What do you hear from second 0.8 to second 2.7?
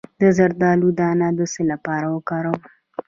دانه د څه لپاره وکاروم؟